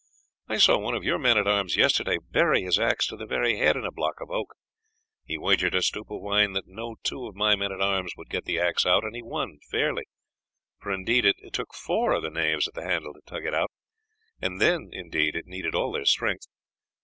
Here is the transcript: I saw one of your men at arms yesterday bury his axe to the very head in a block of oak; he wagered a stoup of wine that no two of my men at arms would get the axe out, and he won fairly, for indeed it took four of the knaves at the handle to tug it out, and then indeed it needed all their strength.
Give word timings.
I 0.47 0.57
saw 0.57 0.79
one 0.79 0.95
of 0.95 1.03
your 1.03 1.19
men 1.19 1.37
at 1.37 1.47
arms 1.47 1.75
yesterday 1.75 2.17
bury 2.31 2.63
his 2.63 2.79
axe 2.79 3.05
to 3.05 3.15
the 3.15 3.27
very 3.27 3.57
head 3.59 3.75
in 3.75 3.85
a 3.85 3.91
block 3.91 4.15
of 4.19 4.31
oak; 4.31 4.55
he 5.25 5.37
wagered 5.37 5.75
a 5.75 5.83
stoup 5.83 6.09
of 6.09 6.21
wine 6.21 6.53
that 6.53 6.65
no 6.65 6.95
two 7.03 7.27
of 7.27 7.35
my 7.35 7.55
men 7.55 7.71
at 7.71 7.81
arms 7.83 8.13
would 8.17 8.31
get 8.31 8.45
the 8.45 8.57
axe 8.59 8.83
out, 8.83 9.03
and 9.03 9.15
he 9.15 9.21
won 9.21 9.59
fairly, 9.69 10.05
for 10.79 10.91
indeed 10.91 11.23
it 11.25 11.35
took 11.53 11.75
four 11.75 12.13
of 12.13 12.23
the 12.23 12.31
knaves 12.31 12.67
at 12.67 12.73
the 12.73 12.81
handle 12.81 13.13
to 13.13 13.21
tug 13.27 13.45
it 13.45 13.53
out, 13.53 13.71
and 14.41 14.59
then 14.59 14.89
indeed 14.91 15.35
it 15.35 15.45
needed 15.45 15.75
all 15.75 15.91
their 15.91 16.05
strength. 16.05 16.47